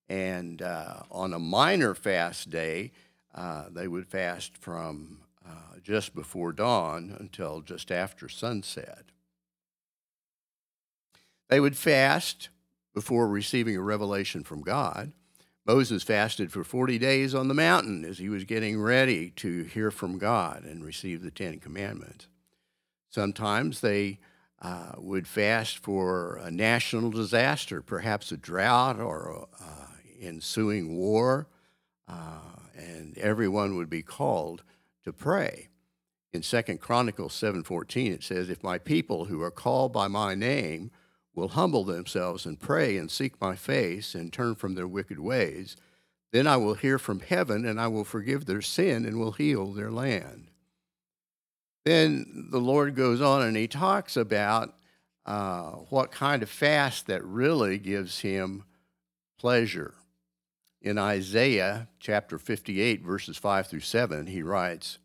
And 0.07 0.61
uh, 0.61 1.01
on 1.11 1.33
a 1.33 1.39
minor 1.39 1.93
fast 1.93 2.49
day, 2.49 2.91
uh, 3.35 3.65
they 3.69 3.87
would 3.87 4.07
fast 4.07 4.57
from 4.57 5.19
uh, 5.45 5.79
just 5.83 6.15
before 6.15 6.51
dawn 6.51 7.15
until 7.19 7.61
just 7.61 7.91
after 7.91 8.29
sunset. 8.29 9.05
They 11.49 11.59
would 11.59 11.77
fast 11.77 12.49
before 12.93 13.27
receiving 13.27 13.75
a 13.75 13.81
revelation 13.81 14.43
from 14.43 14.61
God. 14.61 15.11
Moses 15.65 16.03
fasted 16.03 16.51
for 16.51 16.63
40 16.63 16.97
days 16.97 17.35
on 17.35 17.47
the 17.47 17.53
mountain 17.53 18.03
as 18.05 18.17
he 18.17 18.29
was 18.29 18.43
getting 18.43 18.81
ready 18.81 19.29
to 19.31 19.63
hear 19.65 19.91
from 19.91 20.17
God 20.17 20.63
and 20.63 20.83
receive 20.83 21.21
the 21.21 21.29
Ten 21.29 21.59
Commandments. 21.59 22.27
Sometimes 23.09 23.81
they 23.81 24.19
uh, 24.61 24.93
would 24.97 25.27
fast 25.27 25.77
for 25.79 26.37
a 26.37 26.51
national 26.51 27.11
disaster, 27.11 27.81
perhaps 27.81 28.31
a 28.31 28.37
drought 28.37 28.99
or 28.99 29.47
uh, 29.61 29.87
ensuing 30.21 30.95
war. 30.97 31.47
uh, 32.07 32.39
and 32.75 33.17
everyone 33.17 33.75
would 33.75 33.89
be 33.89 34.01
called 34.01 34.63
to 35.03 35.13
pray. 35.13 35.67
In 36.33 36.43
Second 36.43 36.79
Chronicles 36.79 37.33
7:14 37.33 38.13
it 38.13 38.23
says, 38.23 38.49
"If 38.49 38.63
my 38.63 38.77
people 38.77 39.25
who 39.25 39.41
are 39.41 39.51
called 39.51 39.91
by 39.93 40.07
my 40.07 40.35
name 40.35 40.91
will 41.33 41.49
humble 41.49 41.83
themselves 41.83 42.45
and 42.45 42.59
pray 42.59 42.97
and 42.97 43.09
seek 43.11 43.39
my 43.41 43.55
face 43.55 44.15
and 44.15 44.31
turn 44.31 44.55
from 44.55 44.75
their 44.75 44.87
wicked 44.87 45.19
ways, 45.19 45.75
then 46.31 46.47
I 46.47 46.57
will 46.57 46.75
hear 46.75 46.99
from 46.99 47.21
heaven 47.21 47.65
and 47.65 47.79
I 47.79 47.87
will 47.87 48.03
forgive 48.03 48.45
their 48.45 48.61
sin 48.61 49.05
and 49.05 49.19
will 49.19 49.33
heal 49.33 49.71
their 49.73 49.91
land." 49.91 50.48
Then 51.89 52.49
the 52.51 52.59
Lord 52.59 52.93
goes 52.93 53.19
on 53.19 53.41
and 53.41 53.57
he 53.57 53.67
talks 53.67 54.15
about 54.15 54.75
uh, 55.25 55.71
what 55.89 56.11
kind 56.11 56.43
of 56.43 56.49
fast 56.49 57.07
that 57.07 57.25
really 57.25 57.79
gives 57.79 58.19
him 58.19 58.63
pleasure. 59.39 59.95
In 60.83 60.99
Isaiah 60.99 61.87
chapter 61.99 62.37
58, 62.37 63.01
verses 63.01 63.37
5 63.37 63.65
through 63.65 63.79
7, 63.79 64.27
he 64.27 64.43
writes, 64.43 64.99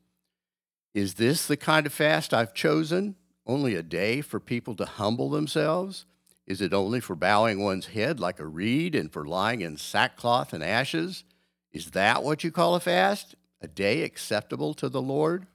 Is 0.93 1.15
this 1.15 1.47
the 1.47 1.57
kind 1.57 1.87
of 1.87 1.93
fast 1.95 2.35
I've 2.35 2.53
chosen? 2.53 3.17
Only 3.47 3.77
a 3.77 3.83
day 3.83 4.21
for 4.21 4.39
people 4.39 4.77
to 4.77 4.85
humble 4.85 5.31
themselves? 5.31 6.05
Is 6.47 6.61
it 6.61 6.75
only 6.75 7.01
for 7.01 7.17
bowing 7.17 7.63
one's 7.63 7.87
head 7.87 8.21
like 8.21 8.39
a 8.39 8.47
reed 8.47 8.95
and 8.95 9.11
for 9.11 9.25
lying 9.25 9.63
in 9.63 9.79
sackcloth 9.79 10.53
and 10.53 10.63
ashes? 10.63 11.25
Is 11.73 11.93
that 11.93 12.23
what 12.23 12.45
you 12.45 12.53
call 12.53 12.75
a 12.75 12.81
fast? 12.81 13.37
A 13.63 13.69
day 13.69 14.03
acceptable 14.03 14.75
to 14.75 14.91
the 14.91 15.01
Lord? 15.01 15.47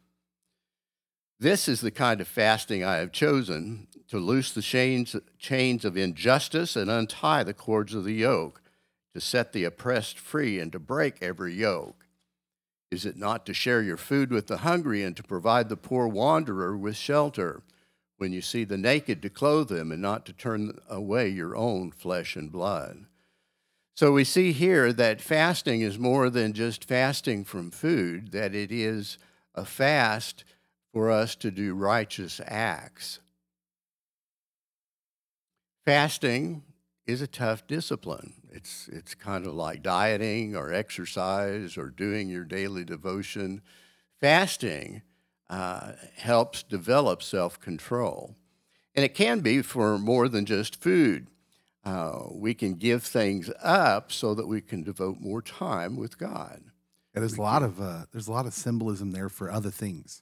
This 1.41 1.69
is 1.69 1.79
the 1.79 1.91
kind 1.91 2.19
of 2.19 2.27
fasting 2.27 2.83
I 2.83 2.97
have 2.97 3.13
chosen 3.13 3.87
to 4.09 4.17
loose 4.17 4.51
the 4.51 4.61
chains, 4.61 5.15
chains 5.37 5.85
of 5.85 5.95
injustice 5.95 6.75
and 6.75 6.91
untie 6.91 7.43
the 7.43 7.53
cords 7.53 7.93
of 7.93 8.03
the 8.03 8.13
yoke, 8.13 8.61
to 9.13 9.21
set 9.21 9.53
the 9.53 9.63
oppressed 9.63 10.19
free 10.19 10.59
and 10.59 10.69
to 10.73 10.79
break 10.79 11.15
every 11.21 11.53
yoke. 11.53 12.05
Is 12.91 13.05
it 13.05 13.15
not 13.15 13.45
to 13.45 13.53
share 13.53 13.81
your 13.81 13.95
food 13.95 14.31
with 14.31 14.47
the 14.47 14.57
hungry 14.57 15.01
and 15.01 15.15
to 15.15 15.23
provide 15.23 15.69
the 15.69 15.77
poor 15.77 16.09
wanderer 16.09 16.75
with 16.75 16.97
shelter? 16.97 17.61
When 18.17 18.33
you 18.33 18.41
see 18.41 18.65
the 18.65 18.77
naked, 18.77 19.21
to 19.21 19.29
clothe 19.29 19.69
them 19.69 19.93
and 19.93 20.01
not 20.01 20.25
to 20.25 20.33
turn 20.33 20.77
away 20.89 21.29
your 21.29 21.55
own 21.55 21.91
flesh 21.91 22.35
and 22.35 22.51
blood. 22.51 23.05
So 23.95 24.11
we 24.11 24.25
see 24.25 24.51
here 24.51 24.91
that 24.91 25.21
fasting 25.21 25.81
is 25.81 25.97
more 25.97 26.29
than 26.29 26.51
just 26.51 26.83
fasting 26.83 27.45
from 27.45 27.71
food, 27.71 28.31
that 28.33 28.53
it 28.53 28.73
is 28.73 29.17
a 29.55 29.63
fast 29.63 30.43
for 30.93 31.11
us 31.11 31.35
to 31.35 31.51
do 31.51 31.73
righteous 31.73 32.41
acts. 32.45 33.19
Fasting 35.85 36.63
is 37.05 37.21
a 37.21 37.27
tough 37.27 37.65
discipline. 37.67 38.33
It's, 38.51 38.87
it's 38.91 39.15
kind 39.15 39.45
of 39.45 39.53
like 39.53 39.83
dieting 39.83 40.55
or 40.55 40.73
exercise 40.73 41.77
or 41.77 41.89
doing 41.89 42.29
your 42.29 42.43
daily 42.43 42.83
devotion. 42.83 43.61
Fasting 44.19 45.01
uh, 45.49 45.93
helps 46.17 46.63
develop 46.63 47.23
self 47.23 47.59
control. 47.59 48.35
And 48.95 49.05
it 49.05 49.15
can 49.15 49.39
be 49.39 49.61
for 49.61 49.97
more 49.97 50.27
than 50.27 50.45
just 50.45 50.81
food. 50.81 51.27
Uh, 51.83 52.25
we 52.31 52.53
can 52.53 52.73
give 52.73 53.03
things 53.03 53.49
up 53.63 54.11
so 54.11 54.33
that 54.35 54.47
we 54.47 54.61
can 54.61 54.83
devote 54.83 55.19
more 55.19 55.41
time 55.41 55.95
with 55.95 56.17
God. 56.17 56.61
Yeah, 57.13 57.21
there's 57.21 57.37
a 57.37 57.41
lot 57.41 57.63
of 57.63 57.79
uh, 57.79 58.03
there's 58.11 58.27
a 58.27 58.31
lot 58.31 58.45
of 58.45 58.53
symbolism 58.53 59.11
there 59.11 59.29
for 59.29 59.49
other 59.49 59.71
things. 59.71 60.21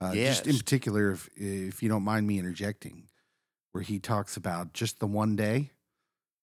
Uh, 0.00 0.12
Just 0.14 0.46
in 0.46 0.56
particular, 0.56 1.12
if 1.12 1.28
if 1.36 1.82
you 1.82 1.88
don't 1.88 2.02
mind 2.02 2.26
me 2.26 2.38
interjecting, 2.38 3.08
where 3.72 3.82
he 3.82 3.98
talks 3.98 4.36
about 4.36 4.72
just 4.72 5.00
the 5.00 5.06
one 5.06 5.36
day, 5.36 5.70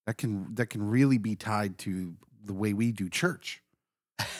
that 0.08 0.18
can 0.18 0.54
that 0.56 0.68
can 0.68 0.90
really 0.90 1.18
be 1.18 1.36
tied 1.36 1.78
to 1.80 2.16
the 2.44 2.54
way 2.54 2.74
we 2.74 2.92
do 2.92 3.10
church. 3.10 3.62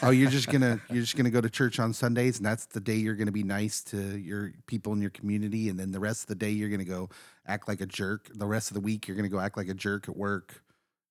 Oh, 0.02 0.10
you're 0.10 0.30
just 0.30 0.48
gonna 0.48 0.80
you're 0.90 1.02
just 1.02 1.16
gonna 1.16 1.30
go 1.30 1.40
to 1.40 1.50
church 1.50 1.78
on 1.78 1.92
Sundays, 1.92 2.38
and 2.38 2.46
that's 2.46 2.66
the 2.66 2.80
day 2.80 2.96
you're 2.96 3.14
gonna 3.14 3.32
be 3.32 3.44
nice 3.44 3.82
to 3.84 4.18
your 4.18 4.52
people 4.66 4.92
in 4.92 5.00
your 5.00 5.10
community, 5.10 5.68
and 5.68 5.78
then 5.78 5.92
the 5.92 6.00
rest 6.00 6.22
of 6.22 6.26
the 6.28 6.34
day 6.34 6.50
you're 6.50 6.68
gonna 6.68 6.84
go 6.84 7.08
act 7.46 7.68
like 7.68 7.80
a 7.80 7.86
jerk. 7.86 8.28
The 8.34 8.46
rest 8.46 8.70
of 8.70 8.74
the 8.74 8.80
week 8.80 9.06
you're 9.06 9.16
gonna 9.16 9.28
go 9.28 9.40
act 9.40 9.56
like 9.56 9.68
a 9.68 9.74
jerk 9.74 10.08
at 10.08 10.16
work, 10.16 10.62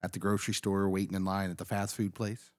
at 0.04 0.13
the 0.13 0.19
grocery 0.19 0.54
store, 0.54 0.89
waiting 0.89 1.15
in 1.15 1.26
line 1.26 1.49
at 1.49 1.58
the 1.58 1.65
fast 1.65 1.95
food 1.95 2.13
place. 2.13 2.52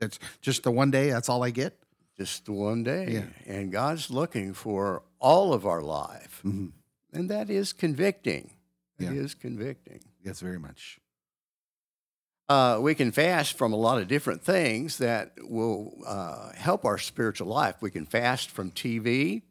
That's 0.00 0.18
just 0.40 0.62
the 0.62 0.70
one 0.70 0.90
day. 0.90 1.10
That's 1.10 1.28
all 1.28 1.42
I 1.42 1.50
get. 1.50 1.78
Just 2.18 2.48
one 2.48 2.82
day. 2.82 3.08
Yeah. 3.46 3.54
And 3.54 3.70
God's 3.70 4.10
looking 4.10 4.52
for 4.52 5.02
all 5.20 5.52
of 5.52 5.64
our 5.64 5.82
life. 5.82 6.40
Mhm. 6.44 6.72
And 7.12 7.30
that 7.30 7.48
is 7.48 7.72
convicting. 7.72 8.50
It 8.98 9.12
is 9.12 9.34
Yeah. 9.34 9.42
convicting. 9.42 10.00
Yes, 10.24 10.40
very 10.40 10.58
much. 10.58 11.00
Uh, 12.48 12.78
we 12.82 12.94
can 12.94 13.12
fast 13.12 13.56
from 13.56 13.72
a 13.72 13.76
lot 13.76 14.00
of 14.00 14.08
different 14.08 14.42
things 14.42 14.98
that 14.98 15.32
will 15.42 16.02
uh, 16.06 16.52
help 16.54 16.84
our 16.84 16.98
spiritual 16.98 17.46
life. 17.46 17.76
We 17.80 17.90
can 17.90 18.06
fast 18.06 18.50
from 18.50 18.70
TV. 18.70 19.42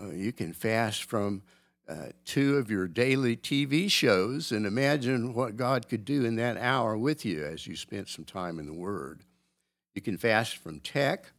Uh, 0.00 0.10
you 0.10 0.32
can 0.32 0.52
fast 0.52 1.04
from 1.04 1.42
uh, 1.88 2.10
two 2.24 2.56
of 2.56 2.70
your 2.70 2.86
daily 2.86 3.36
TV 3.36 3.90
shows 3.90 4.52
and 4.52 4.64
imagine 4.64 5.34
what 5.34 5.56
God 5.56 5.88
could 5.88 6.04
do 6.04 6.24
in 6.24 6.36
that 6.36 6.56
hour 6.56 6.96
with 6.96 7.24
you 7.24 7.44
as 7.44 7.66
you 7.66 7.74
spent 7.76 8.08
some 8.08 8.24
time 8.24 8.58
in 8.60 8.66
the 8.66 8.72
Word. 8.72 9.24
You 9.94 10.00
can 10.00 10.16
fast 10.16 10.56
from 10.56 10.78
tech. 10.80 11.32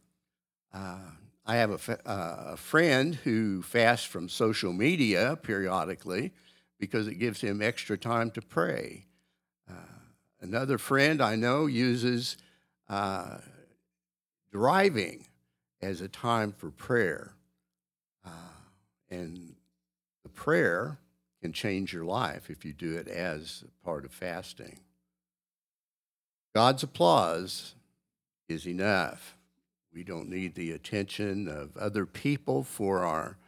Uh, 0.74 0.98
I 1.46 1.56
have 1.56 1.70
a, 1.70 1.74
f- 1.74 1.88
uh, 1.90 2.36
a 2.52 2.56
friend 2.56 3.14
who 3.14 3.62
fasts 3.62 4.06
from 4.06 4.28
social 4.28 4.72
media 4.72 5.38
periodically 5.40 6.32
because 6.80 7.06
it 7.06 7.14
gives 7.14 7.40
him 7.40 7.62
extra 7.62 7.96
time 7.96 8.30
to 8.32 8.42
pray. 8.42 9.06
Uh, 9.70 9.74
another 10.40 10.78
friend 10.78 11.22
I 11.22 11.36
know 11.36 11.66
uses 11.66 12.36
driving 14.50 15.26
as 15.80 16.00
a 16.00 16.08
time 16.08 16.52
for 16.52 16.70
prayer. 16.70 17.34
Uh, 18.24 18.30
and 19.10 19.54
the 20.22 20.28
prayer 20.28 20.98
can 21.40 21.52
change 21.52 21.92
your 21.92 22.04
life 22.04 22.50
if 22.50 22.64
you 22.64 22.72
do 22.72 22.96
it 22.96 23.06
as 23.06 23.64
part 23.84 24.04
of 24.04 24.12
fasting. 24.12 24.80
God's 26.54 26.82
applause 26.82 27.74
is 28.48 28.66
enough. 28.66 29.36
We 29.94 30.02
don't 30.02 30.28
need 30.28 30.56
the 30.56 30.72
attention 30.72 31.46
of 31.46 31.76
other 31.76 32.04
people 32.04 32.64
for 32.64 33.04
our 33.04 33.38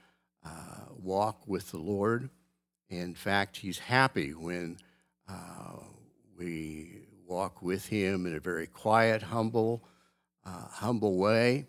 uh, 0.44 0.92
walk 0.96 1.42
with 1.48 1.72
the 1.72 1.78
Lord. 1.78 2.30
In 2.88 3.14
fact, 3.14 3.56
He's 3.56 3.80
happy 3.80 4.32
when 4.32 4.76
uh, 5.28 5.80
we 6.38 7.00
walk 7.26 7.62
with 7.62 7.88
Him 7.88 8.26
in 8.26 8.36
a 8.36 8.38
very 8.40 8.68
quiet, 8.68 9.22
humble, 9.22 9.82
uh, 10.44 10.68
humble 10.68 11.18
way. 11.18 11.66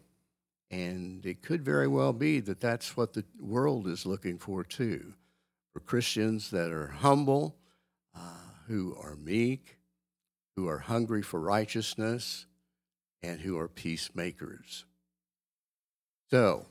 And 0.70 1.26
it 1.26 1.42
could 1.42 1.66
very 1.66 1.88
well 1.88 2.14
be 2.14 2.40
that 2.42 2.62
that's 2.62 2.96
what 2.96 3.14
the 3.14 3.24
world 3.40 3.88
is 3.88 4.06
looking 4.06 4.38
for 4.38 4.64
too 4.64 5.14
for 5.74 5.80
Christians 5.80 6.50
that 6.52 6.72
are 6.72 6.88
humble, 6.88 7.56
uh, 8.16 8.20
who 8.68 8.96
are 9.00 9.16
meek, 9.16 9.78
who 10.56 10.68
are 10.68 10.80
hungry 10.80 11.22
for 11.22 11.40
righteousness, 11.40 12.47
and 13.28 13.42
who 13.42 13.58
are 13.58 13.68
peacemakers. 13.68 14.86
So 16.32 16.66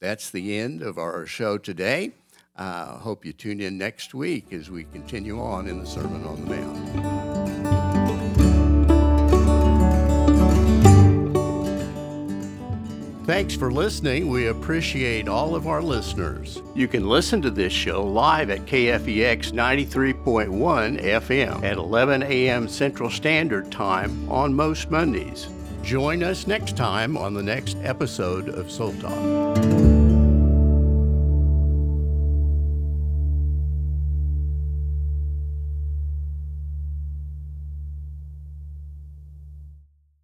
that's 0.00 0.30
the 0.30 0.58
end 0.58 0.82
of 0.82 0.98
our 0.98 1.26
show 1.26 1.58
today. 1.58 2.12
I 2.54 2.64
uh, 2.64 2.98
hope 2.98 3.24
you 3.24 3.32
tune 3.32 3.60
in 3.60 3.78
next 3.78 4.14
week 4.14 4.52
as 4.52 4.70
we 4.70 4.84
continue 4.84 5.40
on 5.40 5.66
in 5.66 5.78
the 5.78 5.86
Sermon 5.86 6.24
on 6.26 6.44
the 6.44 6.54
Mount. 6.54 7.52
Thanks 13.24 13.54
for 13.54 13.70
listening. 13.72 14.28
We 14.28 14.48
appreciate 14.48 15.28
all 15.28 15.54
of 15.54 15.66
our 15.66 15.80
listeners. 15.80 16.60
You 16.74 16.88
can 16.88 17.08
listen 17.08 17.40
to 17.42 17.50
this 17.50 17.72
show 17.72 18.04
live 18.04 18.50
at 18.50 18.66
KFEX 18.66 19.52
93.1 19.52 21.00
FM 21.00 21.62
at 21.62 21.76
11 21.78 22.24
a.m. 22.24 22.68
Central 22.68 23.08
Standard 23.08 23.70
Time 23.70 24.28
on 24.28 24.52
most 24.52 24.90
Mondays. 24.90 25.48
Join 25.82 26.22
us 26.22 26.46
next 26.46 26.76
time 26.76 27.16
on 27.16 27.34
the 27.34 27.42
next 27.42 27.76
episode 27.82 28.48
of 28.48 28.70
Soul 28.70 28.94
Talk. 28.94 29.61